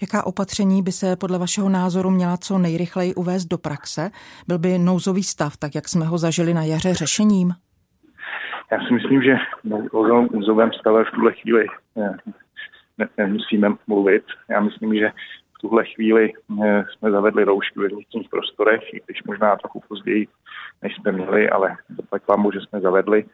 Jaká 0.00 0.26
opatření 0.26 0.82
by 0.82 0.92
se 0.92 1.16
podle 1.16 1.38
vašeho 1.38 1.68
názoru 1.68 2.10
měla 2.10 2.36
co 2.36 2.58
nejrychleji 2.58 3.14
uvést 3.14 3.44
do 3.44 3.58
praxe? 3.58 4.10
Byl 4.48 4.58
by 4.58 4.78
nouzový 4.78 5.22
stav, 5.22 5.56
tak 5.56 5.74
jak 5.74 5.88
jsme 5.88 6.04
ho 6.06 6.18
zažili 6.18 6.54
na 6.54 6.64
jaře, 6.64 6.94
řešením? 6.94 7.52
Já 8.72 8.78
si 8.86 8.94
myslím, 8.94 9.22
že 9.22 9.36
o 9.92 10.06
nouzovém 10.06 10.72
stave 10.72 11.04
v 11.04 11.10
tuhle 11.10 11.32
chvíli 11.32 11.66
nemusíme 13.18 13.68
mluvit. 13.86 14.24
Já 14.48 14.60
myslím, 14.60 14.94
že 14.94 15.12
v 15.56 15.58
tuhle 15.60 15.84
chvíli 15.84 16.32
eh, 16.64 16.84
jsme 16.90 17.10
zavedli 17.10 17.44
roušky 17.44 17.80
ve 17.80 17.88
vnitřních 17.88 18.28
prostorech, 18.28 18.94
i 18.94 19.00
když 19.06 19.22
možná 19.22 19.56
trochu 19.56 19.82
později, 19.88 20.28
než 20.82 20.96
jsme 20.96 21.12
měli, 21.12 21.50
ale 21.50 21.76
tak 22.10 22.28
vám 22.28 22.50
že 22.54 22.60
jsme 22.60 22.80
zavedli. 22.80 23.24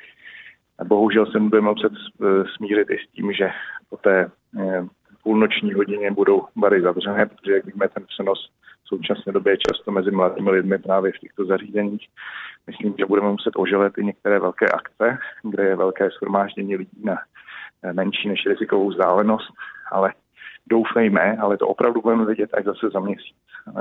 Bohužel 0.85 1.27
se 1.27 1.40
budeme 1.40 1.71
muset 1.71 1.92
eh, 1.92 2.27
smířit 2.57 2.90
i 2.90 2.99
s 2.99 3.12
tím, 3.12 3.33
že 3.33 3.51
po 3.90 3.97
té 3.97 4.31
eh, 4.61 4.87
půlnoční 5.23 5.73
hodině 5.73 6.11
budou 6.11 6.47
bary 6.57 6.83
zavřené, 6.83 7.27
protože 7.27 7.53
jak 7.53 7.66
víme, 7.66 7.88
ten 7.88 8.05
přenos 8.05 8.51
v 8.85 8.88
současné 8.88 9.33
době 9.33 9.53
je 9.53 9.59
často 9.59 9.90
mezi 9.90 10.11
mladými 10.11 10.51
lidmi 10.51 10.79
právě 10.79 11.12
v 11.12 11.18
těchto 11.18 11.44
zařízeních. 11.44 12.09
Myslím, 12.66 12.94
že 12.99 13.07
budeme 13.07 13.31
muset 13.31 13.53
oželet 13.57 13.99
i 13.99 14.05
některé 14.05 14.38
velké 14.38 14.66
akce, 14.66 15.18
kde 15.42 15.64
je 15.64 15.77
velké 15.77 16.09
shromáždění 16.11 16.77
lidí 16.77 17.05
na 17.05 17.16
menší 17.93 18.29
než 18.29 18.47
rizikovou 18.47 18.91
vzdálenost, 18.91 19.53
ale 19.93 20.14
doufejme, 20.67 21.37
ale 21.37 21.57
to 21.57 21.69
opravdu 21.69 22.01
budeme 22.01 22.25
vidět 22.25 22.55
až 22.55 22.64
zase 22.64 22.91
za 22.93 23.01
měsíc, 23.01 23.37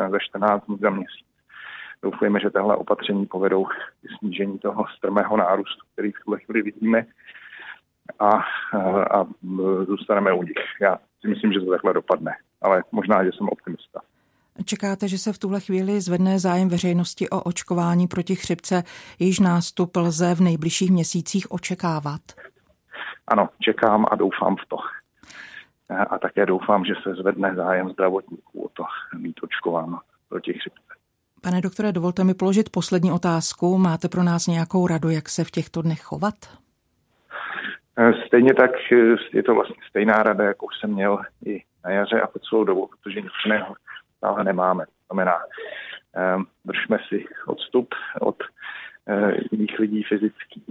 za 0.10 0.20
14 0.20 0.66
dní 0.66 0.78
za 0.82 0.90
měsíc. 0.90 1.28
Doufejme, 2.02 2.40
že 2.40 2.50
tahle 2.50 2.76
opatření 2.76 3.26
povedou 3.26 3.66
k 3.66 3.72
snížení 4.20 4.60
toho 4.60 4.86
strmého 4.98 5.38
nárůstu, 5.38 5.86
který 5.94 6.12
v 6.12 6.20
tuhle 6.26 6.40
chvíli 6.40 6.62
vidíme 6.62 7.06
a, 8.20 8.32
a 9.12 9.26
zůstaneme 9.88 10.34
u 10.34 10.44
nich. 10.44 10.64
Já 10.82 10.98
si 11.22 11.28
myslím, 11.28 11.54
že 11.54 11.60
to 11.60 11.72
takhle 11.72 11.94
dopadne, 11.94 12.32
ale 12.62 12.84
možná, 12.92 13.24
že 13.24 13.30
jsem 13.38 13.50
optimista. 13.50 14.02
Čekáte, 14.66 15.08
že 15.08 15.18
se 15.18 15.34
v 15.34 15.38
tuhle 15.38 15.60
chvíli 15.60 16.02
zvedne 16.02 16.40
zájem 16.40 16.70
veřejnosti 16.70 17.30
o 17.30 17.42
očkování 17.44 18.08
proti 18.08 18.36
chřipce, 18.36 18.84
jejíž 19.20 19.40
nástup 19.40 19.96
lze 19.96 20.36
v 20.36 20.42
nejbližších 20.42 20.92
měsících 20.92 21.52
očekávat? 21.52 22.22
Ano, 23.28 23.50
čekám 23.60 24.06
a 24.12 24.16
doufám 24.16 24.56
v 24.56 24.66
to. 24.68 24.78
A 26.10 26.20
také 26.20 26.46
doufám, 26.46 26.86
že 26.86 26.94
se 27.04 27.16
zvedne 27.16 27.56
zájem 27.56 27.90
zdravotníků 27.90 28.66
o 28.66 28.70
to 28.70 28.84
mít 29.18 29.40
očkováno 29.44 30.00
proti 30.30 30.54
chřipce. 30.54 30.82
Pane 31.42 31.62
doktore, 31.62 31.92
dovolte 31.92 32.24
mi 32.24 32.34
položit 32.34 32.70
poslední 32.70 33.12
otázku. 33.12 33.78
Máte 33.78 34.10
pro 34.10 34.24
nás 34.24 34.48
nějakou 34.48 34.88
radu, 34.88 35.10
jak 35.10 35.30
se 35.30 35.44
v 35.44 35.52
těchto 35.52 35.82
dnech 35.82 36.02
chovat? 36.02 36.34
Stejně 38.28 38.54
tak 38.54 38.72
je 39.34 39.44
to 39.44 39.56
vlastně 39.56 39.76
stejná 39.90 40.24
rada, 40.24 40.44
jakou 40.44 40.68
jsem 40.72 40.94
měl 40.94 41.20
i 41.46 41.63
na 41.86 41.92
jaře 41.92 42.22
a 42.22 42.28
po 42.28 42.40
celou 42.40 42.63
dobu, 42.63 42.88
protože 42.88 43.22
nic 43.22 43.32
jiného 43.46 43.76
stále 44.18 44.44
nemáme. 44.44 44.86
To 44.86 44.92
znamená, 45.13 45.38
držme 46.66 46.98
si 47.08 47.26
odstup 47.48 47.96
od 48.22 48.36
eh, 49.08 49.32
jiných 49.52 49.80
lidí 49.80 50.04
fyzický, 50.04 50.63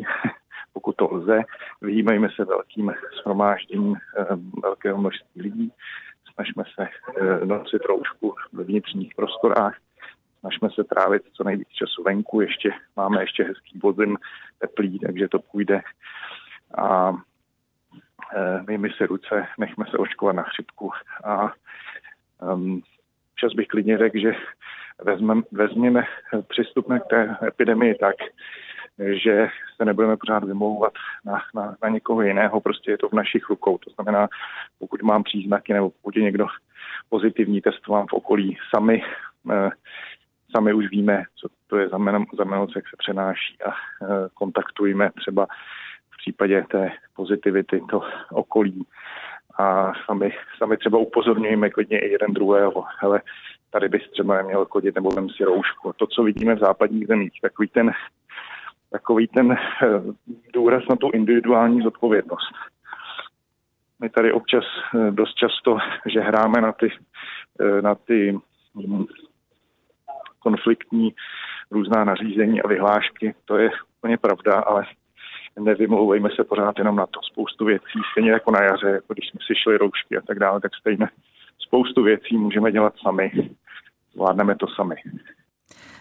pokud 0.77 0.97
to 0.97 1.09
lze. 1.15 1.41
Vyjímejme 1.83 2.29
se 2.37 2.45
velkým 2.45 2.93
shromážděním 3.23 3.97
eh, 3.97 4.27
velkého 4.62 4.99
množství 4.99 5.43
lidí. 5.43 5.73
Snažme 6.35 6.65
se 6.75 6.89
eh, 6.89 7.47
nosit 7.47 7.83
roušku 7.85 8.35
ve 8.53 8.65
vnitřních 8.65 9.15
prostorách. 9.15 9.77
snažíme 10.41 10.69
se 10.75 10.85
trávit 10.85 11.23
co 11.33 11.45
nejvíc 11.45 11.69
času 11.69 12.03
venku, 12.03 12.41
ještě 12.41 12.73
máme 12.97 13.23
ještě 13.23 13.45
hezký 13.45 13.79
podzim, 13.79 14.17
teplý, 14.59 14.99
takže 14.99 15.29
to 15.29 15.39
půjde. 15.39 15.81
A 16.79 17.12
e, 18.37 18.62
myjmy 18.67 18.91
si 18.91 19.07
ruce, 19.07 19.47
nechme 19.59 19.85
se 19.91 19.97
očkovat 19.99 20.37
na 20.37 20.43
chřipku 20.43 20.91
a 21.25 21.53
um, 22.53 22.83
čas 23.37 23.53
bych 23.53 23.69
klidně 23.69 23.99
řekl, 23.99 24.19
že 24.19 24.33
vezmeme, 25.03 25.43
vezměme 25.53 26.05
přistupme 26.49 27.01
k 27.01 27.07
té 27.11 27.37
epidemii 27.47 27.95
tak, 27.95 28.17
že 28.99 29.49
se 29.77 29.85
nebudeme 29.85 30.17
pořád 30.17 30.45
vymlouvat 30.45 30.93
na, 31.25 31.43
na, 31.55 31.77
na 31.83 31.89
někoho 31.89 32.23
jiného, 32.23 32.61
prostě 32.61 32.91
je 32.91 32.99
to 32.99 33.09
v 33.09 33.13
našich 33.13 33.49
rukou. 33.51 33.79
To 33.79 33.91
znamená, 33.91 34.29
pokud 34.79 35.03
mám 35.03 35.23
příznaky 35.23 35.73
nebo 35.73 35.91
pokud 35.91 36.17
je 36.17 36.23
někdo 36.23 36.47
pozitivní, 37.09 37.61
testován 37.61 38.07
v 38.11 38.13
okolí 38.13 38.59
sami, 38.75 39.03
eh, 39.53 39.71
sami 40.57 40.73
už 40.73 40.91
víme, 40.91 41.25
co 41.35 41.49
to 41.67 41.77
je 41.77 41.89
za, 41.89 41.99
men, 41.99 42.25
za 42.37 42.45
jak 42.77 42.89
se 42.89 42.97
přenáší 42.99 43.57
a 43.63 43.71
eh, 43.71 44.29
kontaktujeme 44.35 45.11
třeba 45.21 45.47
v 46.11 46.17
případě 46.19 46.65
té 46.71 46.93
pozitivity 47.17 47.81
to 47.91 48.03
okolí 48.31 48.87
a 49.59 49.93
sami, 50.07 50.33
sami 50.59 50.77
třeba 50.77 50.99
upozorňujeme 50.99 51.71
klidně 51.71 51.99
i 51.99 52.13
jeden 52.13 52.33
druhého, 52.33 52.85
ale 53.03 53.23
tady 53.71 53.89
bys 53.89 54.11
třeba 54.11 54.37
neměl 54.37 54.65
chodit 54.65 54.95
nebo 54.95 55.11
vem 55.11 55.31
si 55.31 55.45
roušku. 55.45 55.93
To, 55.97 56.07
co 56.07 56.23
vidíme 56.23 56.55
v 56.55 56.59
západních 56.59 57.07
zemích, 57.07 57.33
takový 57.43 57.69
ten 57.69 57.93
takový 58.97 59.27
ten 59.29 59.53
eh, 59.53 59.57
důraz 60.53 60.83
na 60.91 60.97
tu 60.97 61.11
individuální 61.11 61.83
zodpovědnost. 61.83 62.55
My 64.01 64.11
tady 64.11 64.33
občas 64.33 64.65
eh, 64.65 65.11
dost 65.11 65.35
často, 65.35 65.79
že 66.07 66.21
hráme 66.21 66.61
na 66.61 66.73
ty, 66.73 66.89
eh, 67.61 67.83
na 67.83 67.95
ty 67.95 68.39
hm, 68.75 69.05
konfliktní 70.39 71.15
různá 71.71 72.05
nařízení 72.05 72.63
a 72.63 72.69
vyhlášky, 72.69 73.35
to 73.45 73.57
je 73.57 73.71
úplně 73.99 74.17
pravda, 74.17 74.55
ale 74.55 74.87
nevymlouvejme 75.61 76.29
se 76.37 76.45
pořád 76.45 76.79
jenom 76.79 76.97
na 76.97 77.07
to. 77.07 77.21
Spoustu 77.23 77.65
věcí, 77.65 77.99
stejně 78.13 78.31
jako 78.31 78.51
na 78.51 78.63
jaře, 78.63 78.89
jako 78.89 79.15
když 79.15 79.29
jsme 79.29 79.41
si 79.47 79.55
šli 79.55 79.79
roušky 79.79 80.17
a 80.17 80.21
tak 80.21 80.39
dále, 80.39 80.61
tak 80.61 80.75
stejně 80.75 81.09
spoustu 81.59 82.03
věcí 82.03 82.37
můžeme 82.37 82.73
dělat 82.73 82.95
sami. 83.03 83.33
Zvládneme 84.15 84.57
to 84.57 84.67
sami. 84.69 84.97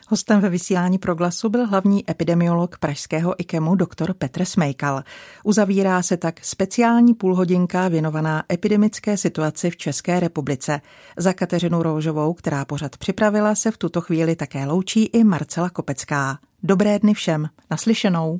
Hostem 0.08 0.42
ve 0.42 0.50
vysílání 0.50 0.98
proglasu 0.98 1.50
byl 1.50 1.68
hlavní 1.68 2.12
epidemiolog 2.12 2.78
pražského 2.78 3.42
IKEMu 3.42 3.76
dr. 3.76 4.14
Petr 4.14 4.46
Smejkal. 4.46 5.04
Uzavírá 5.44 6.02
se 6.02 6.18
tak 6.18 6.46
speciální 6.46 7.14
půlhodinka 7.14 7.88
věnovaná 7.88 8.44
epidemické 8.52 9.18
situaci 9.18 9.70
v 9.70 9.78
České 9.78 10.20
republice. 10.20 10.82
Za 11.18 11.34
Kateřinu 11.34 11.84
Roužovou, 11.84 12.34
která 12.34 12.66
pořad 12.66 12.98
připravila, 12.98 13.56
se 13.56 13.72
v 13.72 13.78
tuto 13.78 14.02
chvíli 14.02 14.36
také 14.36 14.66
loučí 14.66 15.06
i 15.06 15.24
Marcela 15.24 15.70
Kopecká. 15.70 16.40
Dobré 16.64 17.00
dny 17.00 17.14
všem, 17.14 17.50
naslyšenou. 17.72 18.40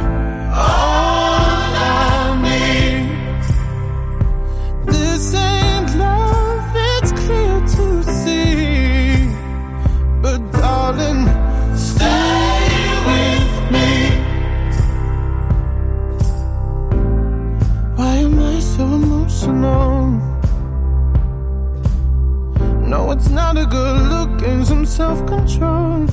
self-control. 24.91 26.05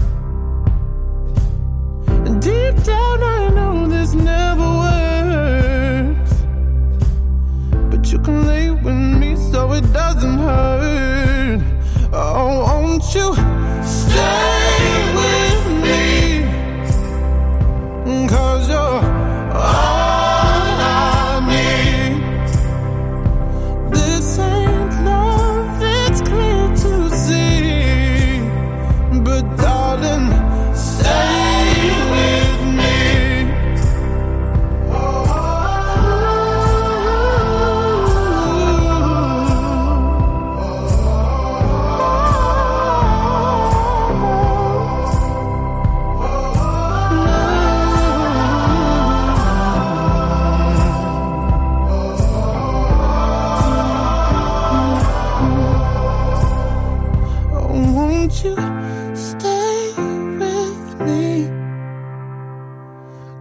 Deep 2.38 2.76
down 2.84 3.22
i 3.24 3.50
know 3.56 3.88
this 3.88 4.14
never 4.14 4.68
works. 4.84 6.32
But 7.90 8.12
you 8.12 8.20
can 8.20 8.46
lay 8.46 8.70
with 8.70 8.94
me 9.20 9.34
so 9.34 9.72
it 9.72 9.92
doesn't 9.92 10.38
hurt. 10.38 10.87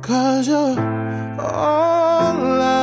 Cause 0.08 0.48
you're 0.48 0.80
all 1.38 2.62
I 2.62 2.77